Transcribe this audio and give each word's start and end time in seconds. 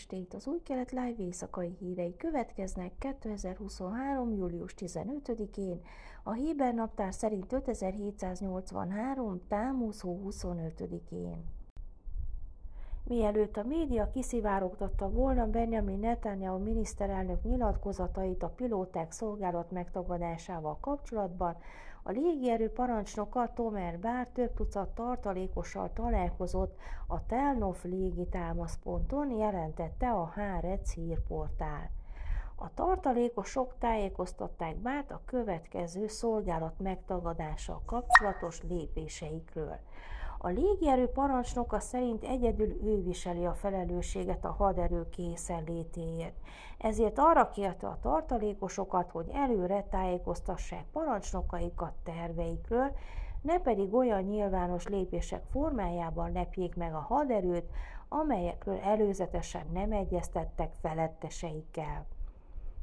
estét! 0.00 0.34
Az 0.34 0.46
új 0.46 0.62
kelet 0.62 0.90
live 0.90 1.14
éjszakai 1.18 1.76
hírei 1.78 2.16
következnek 2.16 2.92
2023. 2.98 4.34
július 4.34 4.74
15-én, 4.78 5.80
a 6.22 6.32
Héber 6.32 6.74
naptár 6.74 7.14
szerint 7.14 7.52
5783. 7.52 9.40
támusz 9.48 10.00
25-én. 10.04 11.44
Mielőtt 13.04 13.56
a 13.56 13.64
média 13.64 14.10
kiszivárogtatta 14.10 15.10
volna 15.10 15.46
Benjamin 15.46 15.98
Netanyahu 15.98 16.58
miniszterelnök 16.58 17.42
nyilatkozatait 17.42 18.42
a 18.42 18.48
pilóták 18.48 19.12
szolgálat 19.12 19.70
megtagadásával 19.70 20.78
kapcsolatban, 20.80 21.56
a 22.02 22.10
légierő 22.10 22.70
parancsnoka 22.70 23.52
Tomer 23.54 23.98
Bár 23.98 24.28
több 24.32 24.54
tucat 24.54 24.88
tartalékossal 24.88 25.90
találkozott 25.92 26.78
a 27.06 27.26
Telnof 27.26 27.84
légitámaszponton, 27.84 29.30
jelentette 29.30 30.10
a 30.10 30.24
Hárec 30.24 30.92
hírportál. 30.92 31.90
A 32.54 32.74
tartalékosok 32.74 33.74
tájékoztatták 33.78 34.76
Bárt 34.76 35.10
a 35.10 35.20
következő 35.24 36.06
szolgálat 36.06 36.78
megtagadással 36.78 37.82
kapcsolatos 37.84 38.62
lépéseikről. 38.62 39.78
A 40.42 40.48
légierő 40.48 41.06
parancsnoka 41.06 41.80
szerint 41.80 42.24
egyedül 42.24 42.78
ő 42.82 43.02
viseli 43.02 43.44
a 43.44 43.54
felelősséget 43.54 44.44
a 44.44 44.52
haderő 44.52 45.08
készenlétéért. 45.08 46.34
Ezért 46.78 47.18
arra 47.18 47.50
kérte 47.50 47.86
a 47.86 47.98
tartalékosokat, 48.02 49.10
hogy 49.10 49.30
előre 49.32 49.82
tájékoztassák 49.90 50.84
parancsnokaikat 50.92 51.92
terveikről, 52.04 52.96
ne 53.42 53.58
pedig 53.58 53.94
olyan 53.94 54.22
nyilvános 54.22 54.86
lépések 54.86 55.42
formájában 55.50 56.32
lepjék 56.32 56.74
meg 56.74 56.94
a 56.94 57.06
haderőt, 57.08 57.70
amelyekről 58.08 58.78
előzetesen 58.78 59.66
nem 59.72 59.92
egyeztettek 59.92 60.72
feletteseikkel. 60.80 62.06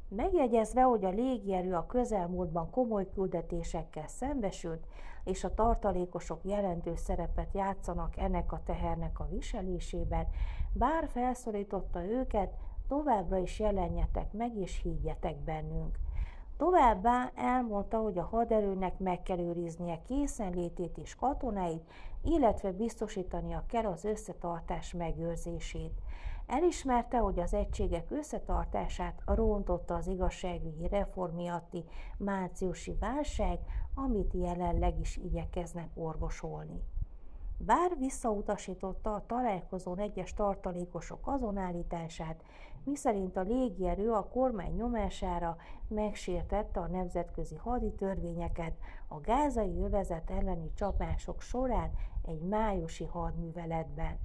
Megjegyezve, 0.08 0.82
hogy 0.82 1.04
a 1.04 1.10
légierő 1.10 1.74
a 1.74 1.86
közelmúltban 1.86 2.70
komoly 2.70 3.08
küldetésekkel 3.14 4.06
szembesült, 4.06 4.86
és 5.24 5.44
a 5.44 5.54
tartalékosok 5.54 6.40
jelentős 6.44 7.00
szerepet 7.00 7.54
játszanak 7.54 8.16
ennek 8.16 8.52
a 8.52 8.60
tehernek 8.64 9.20
a 9.20 9.28
viselésében, 9.30 10.26
bár 10.72 11.08
felszólította 11.08 12.04
őket, 12.04 12.54
továbbra 12.88 13.38
is 13.38 13.58
jelenjetek 13.58 14.32
meg 14.32 14.56
és 14.56 14.80
higgyetek 14.82 15.36
bennünk. 15.36 15.98
Továbbá 16.56 17.32
elmondta, 17.34 17.98
hogy 17.98 18.18
a 18.18 18.28
haderőnek 18.30 18.98
meg 18.98 19.22
kell 19.22 19.38
őriznie 19.38 20.02
készenlétét 20.06 20.98
és 20.98 21.14
katonáit, 21.14 21.90
illetve 22.22 22.72
biztosítania 22.72 23.64
kell 23.66 23.84
az 23.84 24.04
összetartás 24.04 24.92
megőrzését. 24.92 26.00
Elismerte, 26.46 27.18
hogy 27.18 27.38
az 27.38 27.54
egységek 27.54 28.10
összetartását 28.10 29.22
rontotta 29.24 29.94
az 29.94 30.06
igazságügyi 30.06 30.88
reform 30.88 31.34
miatti 31.34 31.84
márciusi 32.18 32.96
válság, 33.00 33.58
amit 33.94 34.32
jelenleg 34.32 35.00
is 35.00 35.16
igyekeznek 35.16 35.90
orvosolni. 35.94 36.82
Bár 37.58 37.98
visszautasította 37.98 39.14
a 39.14 39.26
találkozón 39.26 39.98
egyes 39.98 40.34
tartalékosok 40.34 41.26
azonállítását, 41.26 42.42
miszerint 42.84 43.36
a 43.36 43.40
légierő 43.40 44.12
a 44.12 44.28
kormány 44.28 44.74
nyomására 44.74 45.56
megsértette 45.88 46.80
a 46.80 46.86
nemzetközi 46.86 47.56
haditörvényeket 47.56 48.78
a 49.08 49.20
gázai 49.20 49.80
övezet 49.80 50.30
elleni 50.30 50.72
csapások 50.74 51.40
során 51.40 51.90
egy 52.26 52.40
májusi 52.40 53.04
hadműveletben. 53.04 54.18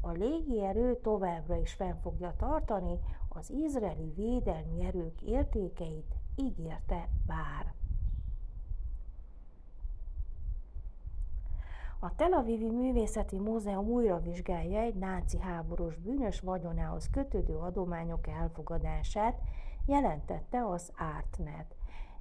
A 0.00 0.10
légierő 0.10 0.96
továbbra 0.96 1.56
is 1.56 1.72
fenn 1.72 2.00
fogja 2.02 2.34
tartani 2.36 2.98
az 3.28 3.50
izraeli 3.50 4.12
védelmi 4.16 4.84
erők 4.84 5.22
értékeit, 5.22 6.14
ígérte 6.36 7.08
bár. 7.26 7.74
A 12.00 12.14
Tel 12.14 12.32
Avivi 12.32 12.70
Művészeti 12.70 13.38
Múzeum 13.38 13.88
újra 13.88 14.20
vizsgálja 14.20 14.80
egy 14.80 14.94
náci 14.94 15.38
háborús 15.38 15.96
bűnös 15.96 16.40
vagyonához 16.40 17.10
kötődő 17.10 17.56
adományok 17.56 18.26
elfogadását, 18.28 19.40
jelentette 19.86 20.66
az 20.66 20.92
Artnet. 21.16 21.74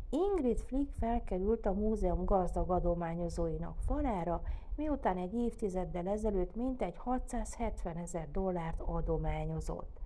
Ingrid 0.10 0.60
Flick 0.60 0.94
felkerült 1.00 1.66
a 1.66 1.74
múzeum 1.74 2.26
gazdag 2.26 2.72
adományozóinak 2.72 3.76
falára, 3.86 4.42
miután 4.76 5.18
egy 5.18 5.34
évtizeddel 5.34 6.08
ezelőtt 6.08 6.56
mintegy 6.56 6.98
670 6.98 7.98
ezer 7.98 8.32
dollárt 8.32 8.82
adományozott. 8.82 10.00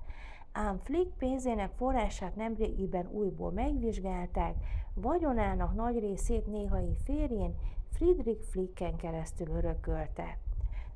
Ám 0.51 0.77
Flick 0.77 1.17
pénzének 1.17 1.71
forrását 1.75 2.35
nemrégiben 2.35 3.07
újból 3.11 3.51
megvizsgálták, 3.51 4.55
vagyonának 4.93 5.75
nagy 5.75 5.99
részét 5.99 6.47
néhai 6.47 6.95
férjén 7.03 7.55
Friedrich 8.01 8.43
Flicken 8.49 8.95
keresztül 8.95 9.47
örökölte. 9.47 10.37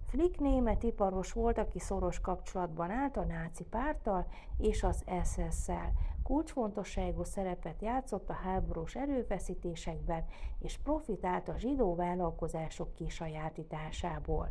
Flick 0.05 0.39
német 0.39 0.83
iparos 0.83 1.31
volt, 1.31 1.57
aki 1.57 1.79
szoros 1.79 2.19
kapcsolatban 2.19 2.91
állt 2.91 3.17
a 3.17 3.23
náci 3.23 3.63
párttal 3.63 4.27
és 4.57 4.83
az 4.83 5.03
SS-szel. 5.23 5.91
Kulcsfontosságú 6.23 7.23
szerepet 7.23 7.81
játszott 7.81 8.29
a 8.29 8.33
háborús 8.33 8.95
erőfeszítésekben, 8.95 10.25
és 10.59 10.77
profitált 10.77 11.49
a 11.49 11.57
zsidó 11.57 11.95
vállalkozások 11.95 12.95
kisajátításából. 12.95 14.49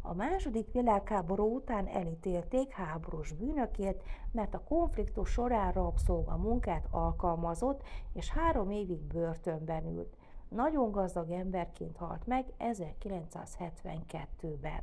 A 0.00 0.14
második 0.14 0.72
világháború 0.72 1.54
után 1.54 1.86
elítélték 1.86 2.72
háborús 2.72 3.32
bűnökért, 3.32 4.02
mert 4.32 4.54
a 4.54 4.64
konfliktus 4.64 5.30
során 5.30 5.72
rabszolga 5.72 6.36
munkát 6.36 6.86
alkalmazott, 6.90 7.82
és 8.12 8.30
három 8.30 8.70
évig 8.70 9.00
börtönben 9.00 9.86
ült. 9.86 10.16
Nagyon 10.54 10.90
gazdag 10.90 11.30
emberként 11.30 11.96
halt 11.96 12.26
meg 12.26 12.44
1972-ben. 12.58 14.82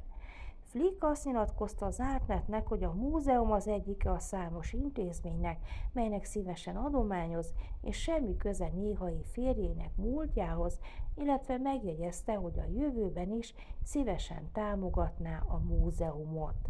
Flick 0.63 1.03
azt 1.03 1.25
nyilatkozta 1.25 1.85
az 1.85 1.99
átnetnek, 1.99 2.67
hogy 2.67 2.83
a 2.83 2.93
múzeum 2.93 3.51
az 3.51 3.67
egyike 3.67 4.11
a 4.11 4.19
számos 4.19 4.73
intézménynek, 4.73 5.59
melynek 5.93 6.25
szívesen 6.25 6.75
adományoz, 6.75 7.53
és 7.81 7.97
semmi 7.97 8.37
köze 8.37 8.67
néhai 8.67 9.23
férjének 9.31 9.95
múltjához, 9.95 10.79
illetve 11.15 11.57
megjegyezte, 11.57 12.33
hogy 12.33 12.59
a 12.59 12.79
jövőben 12.79 13.31
is 13.31 13.53
szívesen 13.83 14.51
támogatná 14.51 15.43
a 15.47 15.57
múzeumot. 15.57 16.68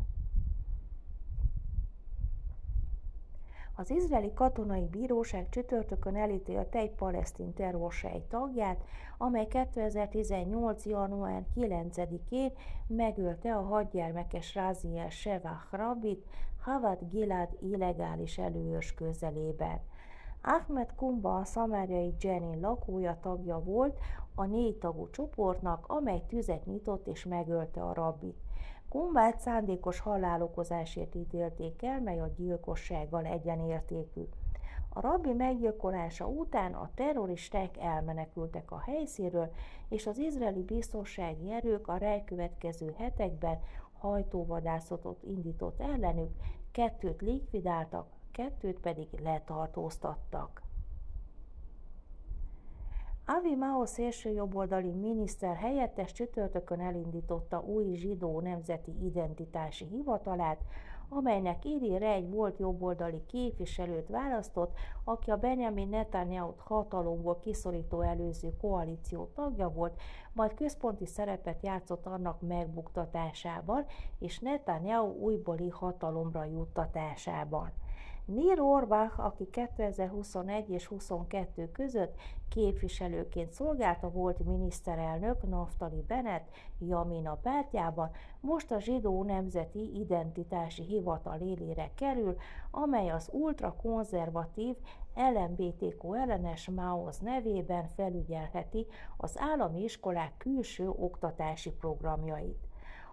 Az 3.80 3.92
izraeli 3.92 4.34
katonai 4.34 4.88
bíróság 4.88 5.50
csütörtökön 5.50 6.16
elítélte 6.16 6.80
egy 6.80 6.92
palesztin 6.92 7.54
terrorsej 7.54 8.24
tagját, 8.30 8.84
amely 9.18 9.48
2018. 9.48 10.86
január 10.86 11.46
9-én 11.56 12.52
megölte 12.88 13.56
a 13.56 13.62
hadgyermekes 13.62 14.56
Raziel 14.56 15.10
Shevach 15.10 15.72
Rabit 15.72 16.26
Havad 16.62 16.98
Gilad 17.10 17.50
illegális 17.62 18.38
előőrs 18.38 18.94
közelében. 18.94 19.80
Ahmed 20.42 20.96
Kumba 20.96 21.36
a 21.36 21.46
szamáriai 21.46 22.16
Jenin 22.22 22.60
lakója 22.60 23.18
tagja 23.22 23.60
volt 23.60 24.00
a 24.36 24.46
négy 24.46 24.78
tagú 24.78 25.10
csoportnak, 25.10 25.86
amely 25.88 26.24
tüzet 26.28 26.66
nyitott 26.66 27.08
és 27.08 27.26
megölte 27.26 27.82
a 27.82 27.94
rabbit. 27.94 28.38
Kumbát 28.90 29.40
szándékos 29.40 30.00
halálokozásért 30.00 31.16
ítélték 31.16 31.84
el, 31.84 32.02
mely 32.02 32.20
a 32.20 32.28
gyilkossággal 32.28 33.26
egyenértékű. 33.26 34.22
A 34.90 35.02
rabbi 35.02 35.34
meggyilkolása 35.34 36.28
után 36.28 36.74
a 36.74 36.90
terroristák 36.96 37.78
elmenekültek 37.78 38.72
a 38.72 38.80
helyszínről, 38.80 39.52
és 39.90 40.08
az 40.08 40.18
izraeli 40.18 40.64
biztonsági 40.64 41.52
erők 41.52 41.88
a 41.88 41.98
rájkövetkező 41.98 42.94
hetekben 42.98 43.60
hajtóvadászatot 44.00 45.24
indított 45.24 45.80
ellenük, 45.80 46.32
kettőt 46.72 47.22
likvidáltak, 47.22 48.08
kettőt 48.32 48.80
pedig 48.80 49.08
letartóztattak. 49.24 50.69
Avi 53.32 53.56
Mao 53.56 53.86
szélsőjobboldali 53.86 54.92
miniszter 54.92 55.56
helyettes 55.56 56.12
csütörtökön 56.12 56.80
elindította 56.80 57.60
új 57.60 57.96
zsidó 57.96 58.40
nemzeti 58.40 58.92
identitási 59.06 59.86
hivatalát, 59.86 60.62
amelynek 61.10 61.66
idére 61.66 62.12
egy 62.12 62.30
volt 62.30 62.60
jobboldali 62.60 63.26
képviselőt 63.26 64.08
választott, 64.08 64.78
aki 65.04 65.32
a 65.32 65.38
Benjamin 65.38 65.90
Netanyahu-t 65.90 66.60
hatalomból 66.60 67.40
kiszorító 67.40 68.02
előző 68.02 68.58
koalíció 68.62 69.30
tagja 69.36 69.70
volt, 69.70 70.02
majd 70.34 70.54
központi 70.54 71.06
szerepet 71.06 71.64
játszott 71.64 72.06
annak 72.06 72.42
megbuktatásában 72.42 73.86
és 74.20 74.40
Netanyahu 74.40 75.12
újbóli 75.12 75.70
hatalomra 75.70 76.44
juttatásában. 76.44 77.72
Nir 78.34 78.60
Orbach, 78.60 79.20
aki 79.20 79.50
2021 79.50 80.70
és 80.70 80.86
22 80.86 81.72
között 81.72 82.16
képviselőként 82.50 83.52
szolgálta, 83.52 84.10
volt 84.10 84.46
miniszterelnök 84.46 85.50
Naftali 85.50 86.04
Bennett 86.08 86.50
Jamina 86.80 87.36
pártjában, 87.36 88.12
most 88.40 88.72
a 88.72 88.80
Zsidó 88.80 89.24
Nemzeti 89.24 90.00
Identitási 90.00 90.84
Hivatal 90.84 91.40
élére 91.40 91.92
kerül, 91.96 92.36
amely 92.72 93.10
az 93.10 93.30
ultrakonzervatív 93.32 94.76
LMBTQ 95.16 96.14
ellenes 96.14 96.70
Maoz 96.70 97.18
nevében 97.20 97.88
felügyelheti 97.88 98.88
az 99.18 99.36
állami 99.40 99.84
iskolák 99.84 100.34
külső 100.38 100.90
oktatási 100.90 101.72
programjait. 101.72 102.69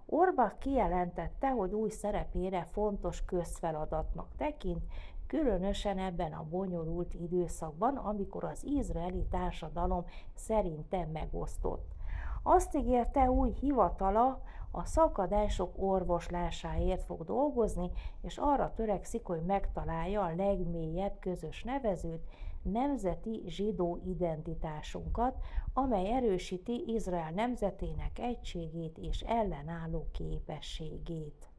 Orbach 0.07 0.59
kijelentette, 0.59 1.51
hogy 1.51 1.73
új 1.73 1.91
szerepére 1.91 2.65
fontos 2.65 3.25
közfeladatnak 3.25 4.29
tekint, 4.37 4.83
különösen 5.27 5.99
ebben 5.99 6.33
a 6.33 6.47
bonyolult 6.51 7.15
időszakban, 7.15 7.97
amikor 7.97 8.45
az 8.45 8.65
izraeli 8.65 9.27
társadalom 9.31 10.05
szerintem 10.35 11.11
megosztott. 11.11 11.95
Azt 12.43 12.77
ígérte, 12.77 13.31
új 13.31 13.51
hivatala 13.61 14.43
a 14.71 14.85
szakadások 14.85 15.73
orvoslásáért 15.77 17.03
fog 17.03 17.25
dolgozni, 17.25 17.91
és 18.23 18.39
arra 18.39 18.73
törekszik, 18.75 19.25
hogy 19.25 19.43
megtalálja 19.43 20.23
a 20.23 20.35
legmélyebb 20.35 21.19
közös 21.21 21.63
nevezőt, 21.63 22.23
nemzeti 22.67 23.43
zsidó 23.47 24.01
identitásunkat, 24.05 25.45
amely 25.73 26.13
erősíti 26.13 26.85
Izrael 26.87 27.31
nemzetének 27.31 28.19
egységét 28.19 28.99
és 28.99 29.21
ellenálló 29.21 30.07
képességét. 30.13 31.51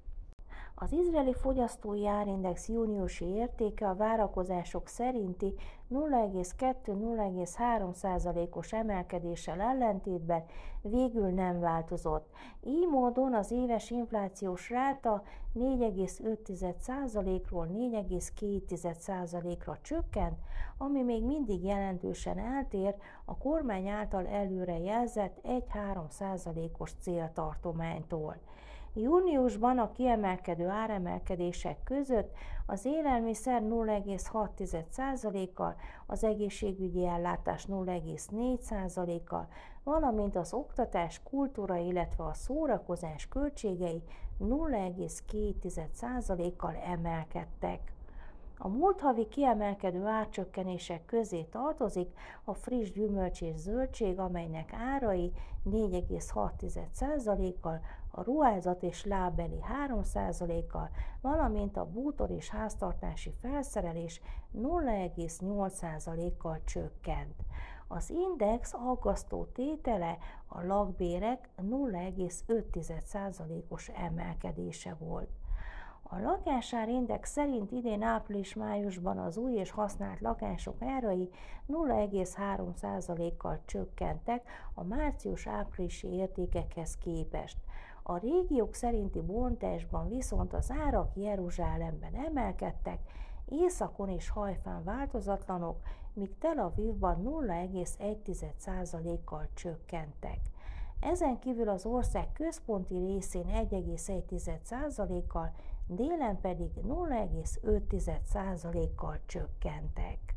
Az 0.79 0.91
izraeli 0.91 1.33
fogyasztói 1.33 2.07
árindex 2.07 2.67
júniusi 2.67 3.25
értéke 3.25 3.87
a 3.87 3.95
várakozások 3.95 4.87
szerinti 4.87 5.53
0,2-0,3%-os 5.91 8.73
emelkedéssel 8.73 9.61
ellentétben 9.61 10.43
végül 10.81 11.27
nem 11.27 11.59
változott. 11.59 12.29
Így 12.63 12.87
módon 12.87 13.33
az 13.33 13.51
éves 13.51 13.89
inflációs 13.89 14.69
ráta 14.69 15.23
4,5%-ról 15.55 17.67
4,2%-ra 17.67 19.77
csökkent, 19.81 20.37
ami 20.77 21.01
még 21.01 21.23
mindig 21.23 21.63
jelentősen 21.63 22.39
eltér 22.39 22.95
a 23.25 23.37
kormány 23.37 23.87
által 23.87 24.27
előre 24.27 24.77
jelzett 24.77 25.39
1-3%-os 25.43 26.91
céltartománytól. 26.99 28.37
Júniusban 28.99 29.77
a 29.77 29.91
kiemelkedő 29.91 30.67
áremelkedések 30.67 31.83
között 31.83 32.35
az 32.65 32.85
élelmiszer 32.85 33.61
0,6%-kal, 33.61 35.75
az 36.05 36.23
egészségügyi 36.23 37.05
ellátás 37.05 37.65
0,4%-kal, 37.65 39.47
valamint 39.83 40.35
az 40.35 40.53
oktatás, 40.53 41.23
kultúra, 41.23 41.75
illetve 41.75 42.23
a 42.23 42.33
szórakozás 42.33 43.27
költségei 43.27 44.03
0,2%-kal 44.39 46.75
emelkedtek. 46.75 47.96
A 48.59 48.67
múlt 48.67 49.01
havi 49.01 49.27
kiemelkedő 49.27 50.05
árcsökkenések 50.05 51.05
közé 51.05 51.43
tartozik 51.43 52.13
a 52.43 52.53
friss 52.53 52.91
gyümölcs 52.91 53.41
és 53.41 53.55
zöldség, 53.55 54.19
amelynek 54.19 54.73
árai 54.73 55.31
4,6%-kal, 55.65 57.79
a 58.11 58.23
ruházat 58.23 58.83
és 58.83 59.05
lábbeli 59.05 59.59
3%-kal, 59.87 60.89
valamint 61.21 61.77
a 61.77 61.85
bútor 61.85 62.31
és 62.31 62.49
háztartási 62.49 63.33
felszerelés 63.41 64.21
0,8%-kal 64.55 66.59
csökkent. 66.63 67.35
Az 67.87 68.09
index 68.09 68.73
aggasztó 68.73 69.45
tétele 69.45 70.17
a 70.47 70.65
lakbérek 70.65 71.49
0,5%-os 71.61 73.89
emelkedése 73.89 74.95
volt. 74.99 75.29
A 76.09 76.19
lakásárindex 76.19 77.31
szerint 77.31 77.71
idén 77.71 78.01
április-májusban 78.01 79.17
az 79.17 79.37
új 79.37 79.53
és 79.53 79.71
használt 79.71 80.19
lakások 80.19 80.81
árai 80.81 81.29
0,3%-kal 81.69 83.59
csökkentek 83.65 84.49
a 84.73 84.83
március-áprilisi 84.83 86.07
értékekhez 86.07 86.97
képest. 86.97 87.57
A 88.03 88.17
régiók 88.17 88.73
szerinti 88.73 89.21
bontásban 89.21 90.09
viszont 90.09 90.53
az 90.53 90.73
árak 90.85 91.15
Jeruzsálemben 91.15 92.15
emelkedtek, 92.15 92.99
Északon 93.45 94.09
és 94.09 94.29
Hajfán 94.29 94.83
változatlanok, 94.83 95.77
míg 96.13 96.37
Tel 96.37 96.57
Avivban 96.57 97.21
0,1%-kal 97.23 99.47
csökkentek. 99.53 100.39
Ezen 100.99 101.39
kívül 101.39 101.69
az 101.69 101.85
ország 101.85 102.31
központi 102.31 102.97
részén 102.97 103.45
1,1%-kal, 103.47 105.53
délen 105.87 106.41
pedig 106.41 106.71
0,5%-kal 106.75 109.19
csökkentek. 109.25 110.35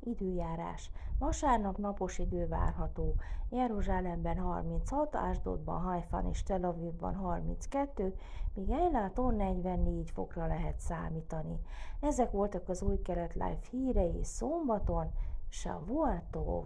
Időjárás. 0.00 0.90
Vasárnap 1.18 1.76
napos 1.76 2.18
idő 2.18 2.46
várható. 2.46 3.14
Jeruzsálemben 3.50 4.38
36, 4.38 5.14
Ásdodban, 5.14 5.80
Hajfán 5.80 6.26
és 6.26 6.42
Tel 6.42 6.64
Avivban 6.64 7.14
32, 7.14 8.14
míg 8.54 8.70
Eiláton 8.70 9.34
44 9.34 10.10
fokra 10.10 10.46
lehet 10.46 10.80
számítani. 10.80 11.60
Ezek 12.00 12.30
voltak 12.30 12.68
az 12.68 12.82
új 12.82 13.02
kelet 13.02 13.34
live 13.34 13.58
hírei 13.70 14.24
szombaton. 14.24 15.10
Shavuatov! 15.48 16.64